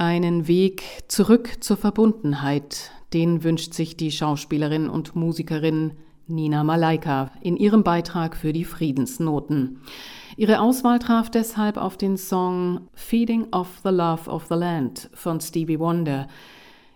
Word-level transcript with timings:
Einen 0.00 0.48
Weg 0.48 0.82
zurück 1.08 1.62
zur 1.62 1.76
Verbundenheit, 1.76 2.90
den 3.12 3.44
wünscht 3.44 3.74
sich 3.74 3.98
die 3.98 4.10
Schauspielerin 4.10 4.88
und 4.88 5.14
Musikerin 5.14 5.92
Nina 6.26 6.64
Malaika 6.64 7.30
in 7.42 7.58
ihrem 7.58 7.84
Beitrag 7.84 8.34
für 8.34 8.54
die 8.54 8.64
Friedensnoten. 8.64 9.82
Ihre 10.38 10.62
Auswahl 10.62 11.00
traf 11.00 11.28
deshalb 11.28 11.76
auf 11.76 11.98
den 11.98 12.16
Song 12.16 12.88
Feeding 12.94 13.52
of 13.52 13.68
the 13.84 13.90
Love 13.90 14.30
of 14.30 14.46
the 14.46 14.54
Land 14.54 15.10
von 15.12 15.38
Stevie 15.38 15.78
Wonder. 15.78 16.28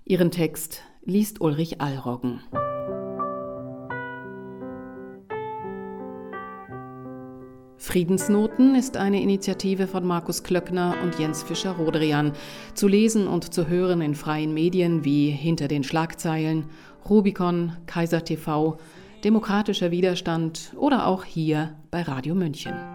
Ihren 0.07 0.31
Text 0.31 0.81
liest 1.05 1.43
Ulrich 1.43 1.83
Allroggen. 1.83 2.41
Friedensnoten 7.85 8.75
ist 8.75 8.97
eine 8.97 9.21
Initiative 9.21 9.87
von 9.87 10.07
Markus 10.07 10.43
Klöckner 10.43 10.97
und 11.03 11.19
Jens 11.19 11.43
Fischer-Rodrian, 11.43 12.33
zu 12.73 12.89
lesen 12.89 13.29
und 13.29 13.53
zu 13.53 13.69
hören 13.69 14.01
in 14.01 14.15
freien 14.15 14.55
Medien 14.55 15.05
wie 15.05 15.29
Hinter 15.29 15.69
den 15.69 15.85
Schlagzeilen, 15.85 16.65
Rubicon, 17.09 17.77
Kaiser 17.85 18.25
TV, 18.25 18.79
Demokratischer 19.23 19.91
Widerstand 19.91 20.73
oder 20.79 21.07
auch 21.07 21.25
hier 21.25 21.77
bei 21.91 22.01
Radio 22.01 22.35
München. 22.35 22.94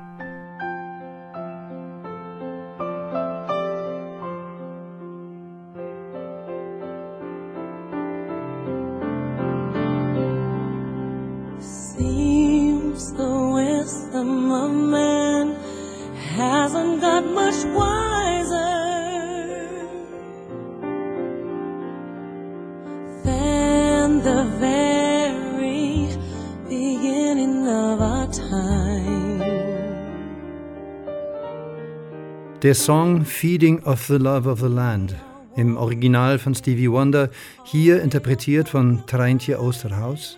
Der 32.61 32.75
Song 32.75 33.23
Feeding 33.23 33.81
of 33.83 34.05
the 34.07 34.15
Love 34.15 34.49
of 34.49 34.59
the 34.59 34.67
Land, 34.67 35.15
im 35.55 35.77
Original 35.77 36.37
von 36.37 36.53
Stevie 36.53 36.91
Wonder, 36.91 37.29
hier 37.63 38.01
interpretiert 38.01 38.67
von 38.67 39.05
Treintje 39.07 39.57
Osterhaus, 39.57 40.37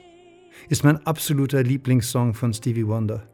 ist 0.69 0.83
mein 0.83 1.03
absoluter 1.07 1.63
Lieblingssong 1.63 2.35
von 2.35 2.53
Stevie 2.53 2.85
Wonder. 2.85 3.30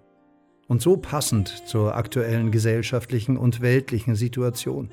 Und 0.67 0.81
so 0.81 0.97
passend 0.97 1.63
zur 1.67 1.95
aktuellen 1.95 2.51
gesellschaftlichen 2.51 3.37
und 3.37 3.61
weltlichen 3.61 4.15
Situation. 4.15 4.91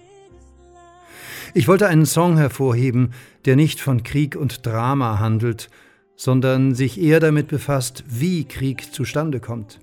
Ich 1.53 1.69
wollte 1.69 1.89
einen 1.89 2.07
Song 2.07 2.37
hervorheben, 2.37 3.13
der 3.45 3.57
nicht 3.57 3.81
von 3.81 4.03
Krieg 4.03 4.37
und 4.37 4.65
Drama 4.67 5.19
handelt, 5.19 5.71
sondern 6.17 6.75
sich 6.75 7.01
eher 7.01 7.21
damit 7.21 7.49
befasst, 7.49 8.05
wie 8.09 8.45
Krieg 8.45 8.93
zustande 8.93 9.41
kommt. 9.41 9.81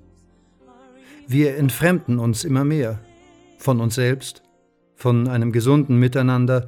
Wir 1.28 1.58
entfremden 1.58 2.20
uns 2.20 2.44
immer 2.44 2.64
mehr 2.64 3.00
von 3.58 3.80
uns 3.80 3.96
selbst, 3.96 4.44
von 4.96 5.28
einem 5.28 5.52
gesunden 5.52 5.98
Miteinander, 5.98 6.68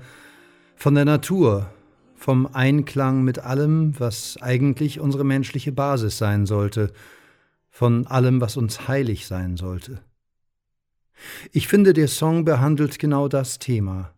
von 0.75 0.95
der 0.95 1.05
Natur, 1.05 1.69
vom 2.15 2.47
Einklang 2.53 3.23
mit 3.23 3.39
allem, 3.39 3.99
was 3.99 4.37
eigentlich 4.41 4.99
unsere 4.99 5.25
menschliche 5.25 5.71
Basis 5.71 6.17
sein 6.17 6.45
sollte, 6.45 6.93
von 7.73 8.05
allem, 8.05 8.39
was 8.39 8.55
uns 8.55 8.87
heilig 8.87 9.25
sein 9.25 9.57
sollte. 9.57 9.99
Ich 11.51 11.67
finde, 11.67 11.93
der 11.93 12.07
Song 12.07 12.45
behandelt 12.45 12.99
genau 12.99 13.27
das 13.27 13.57
Thema, 13.57 14.13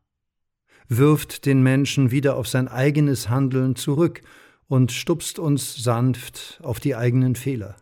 wirft 0.89 1.45
den 1.45 1.64
Menschen 1.64 2.11
wieder 2.11 2.36
auf 2.36 2.50
sein 2.50 2.67
eigenes 2.67 3.30
Handeln 3.30 3.78
zurück 3.78 4.22
und 4.67 4.92
stupst 4.92 5.39
uns 5.39 5.81
sanft 5.81 6.59
auf 6.64 6.81
die 6.81 6.98
eigenen 6.98 7.36
Fehler. 7.36 7.78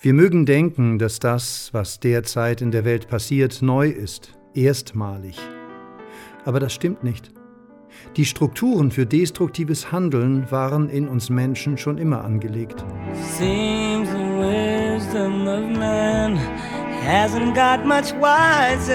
Wir 0.00 0.12
mögen 0.12 0.44
denken, 0.44 0.98
dass 0.98 1.20
das, 1.20 1.72
was 1.72 2.00
derzeit 2.00 2.60
in 2.62 2.72
der 2.72 2.84
Welt 2.84 3.06
passiert, 3.06 3.62
neu 3.62 3.88
ist, 3.88 4.36
erstmalig. 4.54 5.38
Aber 6.44 6.58
das 6.58 6.74
stimmt 6.74 7.04
nicht. 7.04 7.30
Die 8.16 8.24
Strukturen 8.24 8.90
für 8.90 9.06
destruktives 9.06 9.92
Handeln 9.92 10.50
waren 10.50 10.88
in 10.88 11.06
uns 11.06 11.30
Menschen 11.30 11.78
schon 11.78 11.98
immer 11.98 12.24
angelegt. 12.24 12.84
The 13.38 13.95
wisdom 14.38 15.46
of 15.48 15.64
man 15.68 16.36
hasn't 17.04 17.54
got 17.54 17.86
much 17.86 18.12
wiser 18.12 18.92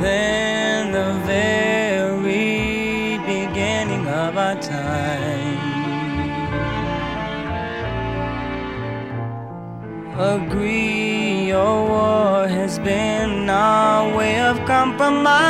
than 0.00 0.92
the 0.92 1.12
very 1.26 3.18
beginning 3.26 4.06
of 4.08 4.36
our 4.36 4.60
time. 4.60 5.64
agree 10.16 11.48
your 11.48 11.88
war 11.88 12.46
has 12.46 12.78
been 12.78 13.50
our 13.50 14.16
way 14.16 14.38
of 14.40 14.56
compromising. 14.64 15.43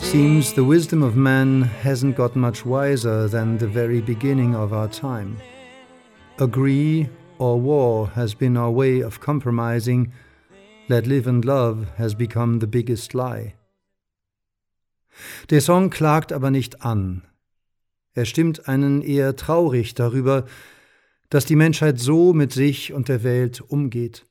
Seems 0.00 0.52
the 0.52 0.64
wisdom 0.64 1.02
of 1.02 1.16
man 1.16 1.62
hasn't 1.62 2.16
got 2.16 2.36
much 2.36 2.64
wiser 2.64 3.28
than 3.28 3.58
the 3.58 3.68
very 3.68 4.00
beginning 4.00 4.54
of 4.54 4.72
our 4.72 4.88
time. 4.88 5.36
Agree 6.38 7.08
or 7.38 7.60
war 7.60 8.08
has 8.14 8.34
been 8.34 8.56
our 8.56 8.70
way 8.70 9.00
of 9.00 9.20
compromising, 9.20 10.12
let 10.88 11.06
live 11.06 11.26
and 11.26 11.44
love 11.44 11.86
has 11.96 12.14
become 12.14 12.58
the 12.58 12.66
biggest 12.66 13.14
lie. 13.14 13.54
Der 15.50 15.60
Song 15.60 15.90
klagt 15.90 16.32
aber 16.32 16.50
nicht 16.50 16.84
an. 16.84 17.22
Er 18.14 18.24
stimmt 18.24 18.68
einen 18.68 19.02
eher 19.02 19.36
traurig 19.36 19.94
darüber, 19.94 20.44
dass 21.30 21.46
die 21.46 21.56
Menschheit 21.56 21.98
so 21.98 22.34
mit 22.34 22.52
sich 22.52 22.92
und 22.92 23.08
der 23.08 23.22
Welt 23.22 23.60
umgeht. 23.60 24.26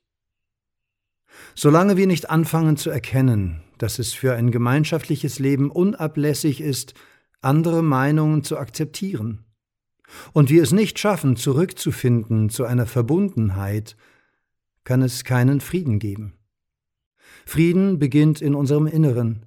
Solange 1.55 1.97
wir 1.97 2.07
nicht 2.07 2.29
anfangen 2.29 2.77
zu 2.77 2.89
erkennen, 2.89 3.61
dass 3.77 3.97
es 3.97 4.13
für 4.13 4.35
ein 4.35 4.51
gemeinschaftliches 4.51 5.39
Leben 5.39 5.71
unablässig 5.71 6.61
ist, 6.61 6.93
andere 7.41 7.81
Meinungen 7.81 8.43
zu 8.43 8.57
akzeptieren, 8.57 9.45
und 10.33 10.49
wir 10.49 10.63
es 10.63 10.71
nicht 10.71 10.99
schaffen, 10.99 11.35
zurückzufinden 11.35 12.49
zu 12.49 12.65
einer 12.65 12.85
Verbundenheit, 12.85 13.95
kann 14.83 15.01
es 15.01 15.23
keinen 15.23 15.61
Frieden 15.61 15.99
geben. 15.99 16.33
Frieden 17.45 17.99
beginnt 17.99 18.41
in 18.41 18.55
unserem 18.55 18.87
Inneren. 18.87 19.45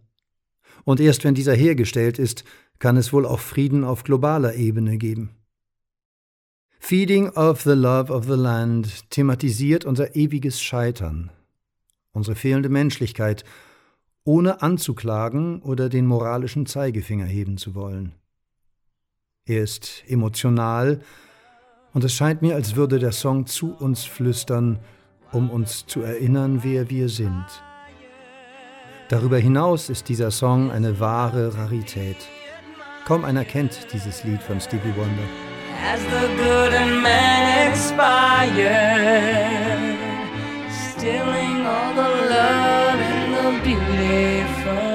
Und 0.85 1.01
erst 1.01 1.25
wenn 1.25 1.35
dieser 1.35 1.55
hergestellt 1.55 2.19
ist, 2.19 2.45
kann 2.79 2.97
es 2.97 3.13
wohl 3.13 3.27
auch 3.27 3.41
Frieden 3.41 3.85
auf 3.85 4.05
globaler 4.05 4.55
Ebene 4.55 4.99
geben. 4.99 5.42
Feeding 6.85 7.29
of 7.37 7.63
the 7.63 7.77
Love 7.77 8.13
of 8.13 8.25
the 8.25 8.35
Land 8.35 9.09
thematisiert 9.09 9.85
unser 9.85 10.17
ewiges 10.17 10.61
Scheitern, 10.61 11.31
unsere 12.13 12.35
fehlende 12.35 12.69
Menschlichkeit, 12.69 13.45
ohne 14.25 14.63
anzuklagen 14.63 15.63
oder 15.63 15.89
den 15.89 16.07
moralischen 16.07 16.67
Zeigefinger 16.67 17.25
heben 17.25 17.57
zu 17.57 17.77
wollen. 17.77 18.17
Er 19.47 19.63
ist 19.63 20.03
emotional 20.09 21.01
und 21.95 22.03
es 22.03 22.15
scheint 22.15 22.43
mir, 22.43 22.57
als 22.57 22.75
würde 22.75 22.99
der 22.99 23.13
Song 23.13 23.47
zu 23.47 23.75
uns 23.75 24.05
flüstern, 24.05 24.81
um 25.31 25.51
uns 25.51 25.87
zu 25.87 26.03
erinnern, 26.03 26.65
wer 26.65 26.91
wir 26.91 27.09
sind. 27.09 27.47
Darüber 29.09 29.39
hinaus 29.39 29.89
ist 29.89 30.09
dieser 30.09 30.33
Song 30.33 30.73
eine 30.73 30.99
wahre 30.99 31.57
Rarität. 31.57 32.19
Kaum 33.07 33.25
einer 33.25 33.45
kennt 33.45 33.87
dieses 33.93 34.25
Lied 34.25 34.43
von 34.43 34.61
Stevie 34.61 34.95
Wonder. 34.97 35.52
As 35.85 36.01
the 36.05 36.29
good 36.37 36.73
and 36.73 37.03
man 37.03 37.71
expired, 37.71 38.63
stealing 40.71 41.67
all 41.67 41.95
the 41.95 42.11
love 42.31 43.01
and 43.01 43.35
the 43.35 43.51
beauty 43.65 44.45
from 44.63 44.93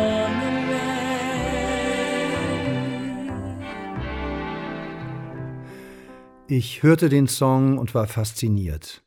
Ich 6.50 6.82
hörte 6.82 7.10
den 7.10 7.28
Song 7.28 7.78
und 7.78 7.94
war 7.94 8.08
fasziniert. 8.08 9.04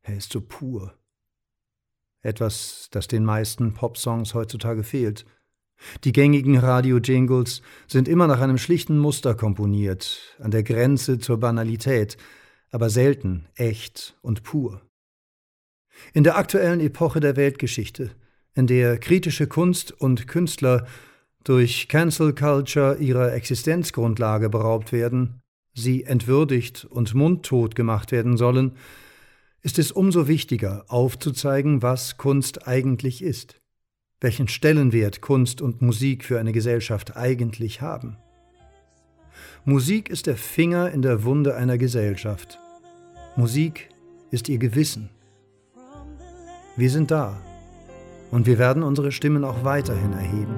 Er 0.00 0.16
ist 0.16 0.32
so 0.32 0.40
pur. 0.40 0.94
Etwas, 2.22 2.88
das 2.90 3.06
den 3.06 3.26
meisten 3.26 3.74
Popsongs 3.74 4.32
heutzutage 4.32 4.82
fehlt. 4.82 5.26
Die 6.04 6.12
gängigen 6.12 6.58
Radio-Jingles 6.58 7.62
sind 7.86 8.08
immer 8.08 8.26
nach 8.26 8.40
einem 8.40 8.58
schlichten 8.58 8.98
Muster 8.98 9.34
komponiert, 9.34 10.36
an 10.40 10.50
der 10.50 10.62
Grenze 10.62 11.18
zur 11.18 11.38
Banalität, 11.38 12.16
aber 12.70 12.90
selten 12.90 13.46
echt 13.54 14.16
und 14.22 14.42
pur. 14.42 14.82
In 16.12 16.24
der 16.24 16.36
aktuellen 16.36 16.80
Epoche 16.80 17.20
der 17.20 17.36
Weltgeschichte, 17.36 18.10
in 18.54 18.66
der 18.66 18.98
kritische 18.98 19.46
Kunst 19.46 19.92
und 19.92 20.28
Künstler 20.28 20.86
durch 21.44 21.88
Cancel 21.88 22.34
Culture 22.34 22.96
ihrer 22.98 23.32
Existenzgrundlage 23.32 24.48
beraubt 24.48 24.92
werden, 24.92 25.40
sie 25.74 26.04
entwürdigt 26.04 26.84
und 26.84 27.14
mundtot 27.14 27.74
gemacht 27.74 28.12
werden 28.12 28.36
sollen, 28.36 28.72
ist 29.62 29.78
es 29.78 29.90
umso 29.90 30.28
wichtiger, 30.28 30.84
aufzuzeigen, 30.88 31.82
was 31.82 32.16
Kunst 32.16 32.66
eigentlich 32.66 33.22
ist, 33.22 33.60
welchen 34.20 34.48
Stellenwert 34.48 35.20
Kunst 35.20 35.60
und 35.60 35.80
Musik 35.80 36.24
für 36.24 36.40
eine 36.40 36.52
Gesellschaft 36.52 37.16
eigentlich 37.16 37.80
haben. 37.80 38.16
Musik 39.64 40.08
ist 40.08 40.26
der 40.26 40.36
Finger 40.36 40.90
in 40.90 41.02
der 41.02 41.24
Wunde 41.24 41.54
einer 41.54 41.78
Gesellschaft. 41.78 42.58
Musik 43.36 43.90
ist 44.30 44.48
ihr 44.48 44.58
Gewissen. 44.58 45.10
Wir 46.76 46.90
sind 46.90 47.10
da 47.10 47.40
und 48.30 48.46
wir 48.46 48.58
werden 48.58 48.82
unsere 48.82 49.12
Stimmen 49.12 49.44
auch 49.44 49.64
weiterhin 49.64 50.12
erheben. 50.12 50.54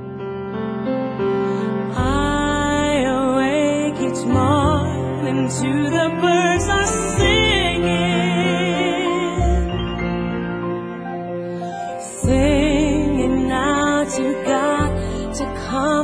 I 1.93 3.05
awake 3.07 4.01
each 4.01 4.25
morning 4.27 5.49
to 5.49 5.91
the 5.91 6.09
birds 6.21 6.69
are 6.69 6.87
singing, 7.19 7.50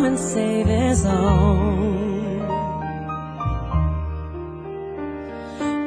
and 0.06 0.18
save 0.18 0.66
His 0.66 1.04
own. 1.04 2.38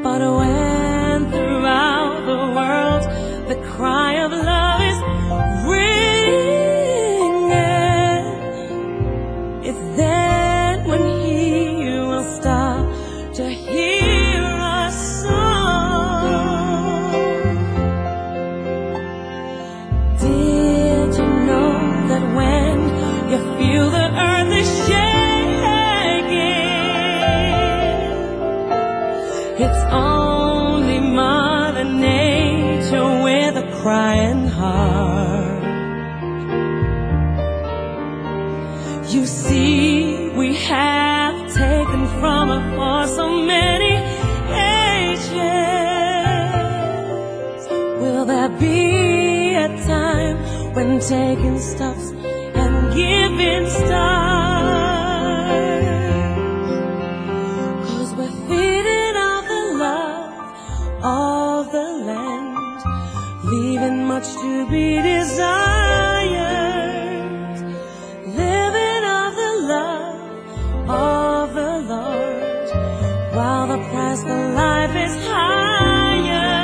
But 0.04 0.22
when 0.40 1.32
throughout 1.32 2.16
the 2.32 2.42
world 2.58 3.04
the 3.52 3.58
cry 3.72 4.14
of 4.26 4.32
crying 33.82 34.46
heart. 34.46 35.64
You 39.08 39.26
see, 39.26 40.30
we 40.38 40.56
have 40.56 41.54
taken 41.54 42.08
from 42.20 42.52
it 42.52 42.76
for 42.76 43.08
so 43.08 43.26
many 43.54 43.96
ages. 44.76 45.30
Will 48.02 48.26
there 48.26 48.50
be 48.50 49.56
a 49.56 49.68
time 49.88 50.38
when 50.76 51.00
taking 51.00 51.60
stops 51.60 52.12
and 52.62 52.94
giving 52.94 53.68
starts? 53.70 54.29
much 64.20 64.34
to 64.42 64.70
be 64.70 65.02
desired. 65.02 66.40
Living 68.26 69.04
of 69.20 69.36
the 69.42 69.54
love 69.74 70.20
of 70.90 71.54
the 71.54 71.74
Lord, 71.94 72.70
while 73.34 73.68
the 73.68 73.78
price 73.90 74.24
of 74.24 74.54
life 74.56 74.96
is 75.06 75.16
higher. 75.28 76.58